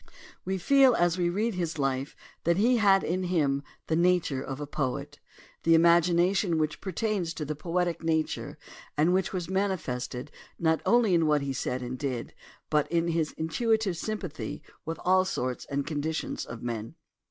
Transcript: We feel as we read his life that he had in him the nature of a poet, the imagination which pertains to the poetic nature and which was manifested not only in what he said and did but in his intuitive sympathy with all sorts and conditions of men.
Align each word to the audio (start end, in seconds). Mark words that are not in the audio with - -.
We 0.45 0.57
feel 0.57 0.95
as 0.95 1.19
we 1.19 1.29
read 1.29 1.53
his 1.53 1.77
life 1.77 2.15
that 2.43 2.57
he 2.57 2.77
had 2.77 3.03
in 3.03 3.25
him 3.25 3.61
the 3.85 3.95
nature 3.95 4.41
of 4.41 4.59
a 4.59 4.65
poet, 4.65 5.19
the 5.61 5.75
imagination 5.75 6.57
which 6.57 6.81
pertains 6.81 7.35
to 7.35 7.45
the 7.45 7.53
poetic 7.53 8.01
nature 8.01 8.57
and 8.97 9.13
which 9.13 9.31
was 9.31 9.47
manifested 9.47 10.31
not 10.57 10.81
only 10.87 11.13
in 11.13 11.27
what 11.27 11.41
he 11.43 11.53
said 11.53 11.83
and 11.83 11.99
did 11.99 12.33
but 12.71 12.91
in 12.91 13.09
his 13.09 13.33
intuitive 13.33 13.95
sympathy 13.95 14.63
with 14.85 14.97
all 15.05 15.23
sorts 15.23 15.65
and 15.65 15.85
conditions 15.85 16.45
of 16.45 16.63
men. 16.63 16.95